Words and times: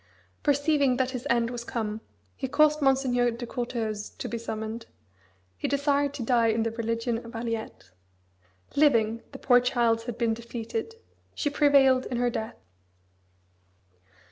Perceiving 0.41 0.97
that 0.97 1.11
his 1.11 1.27
end 1.29 1.51
was 1.51 1.63
come, 1.63 2.01
he 2.35 2.47
caused 2.47 2.81
Monseigneur 2.81 3.29
de 3.29 3.45
Courteheuse 3.45 4.09
to 4.17 4.27
be 4.27 4.39
summoned 4.39 4.87
he 5.59 5.67
desired 5.67 6.11
to 6.15 6.23
die 6.23 6.47
in 6.47 6.63
the 6.63 6.71
religion 6.71 7.19
of 7.23 7.35
Aliette. 7.35 7.91
Living, 8.75 9.21
the 9.31 9.37
poor 9.37 9.59
child 9.59 10.05
had 10.05 10.17
been 10.17 10.33
defeated: 10.33 10.95
she 11.35 11.51
prevailed 11.51 12.07
in 12.07 12.17
her 12.17 12.31
death. 12.31 12.55